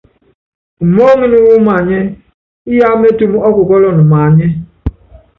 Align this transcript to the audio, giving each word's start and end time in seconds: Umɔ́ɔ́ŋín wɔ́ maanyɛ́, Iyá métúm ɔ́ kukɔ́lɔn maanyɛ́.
Umɔ́ɔ́ŋín 0.83 1.33
wɔ́ 1.47 1.57
maanyɛ́, 1.67 2.01
Iyá 2.71 2.87
métúm 3.01 3.33
ɔ́ 3.47 3.53
kukɔ́lɔn 3.55 3.97
maanyɛ́. 4.11 4.49